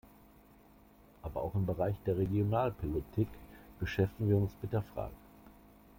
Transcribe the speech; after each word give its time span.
Aber 1.21 1.43
auch 1.43 1.53
im 1.53 1.67
Bereich 1.67 1.95
der 2.07 2.17
Regionalpolitik 2.17 3.27
beschäftigen 3.79 4.29
wir 4.29 4.37
uns 4.37 4.57
mit 4.63 4.73
der 4.73 4.81
Frage. 4.81 5.13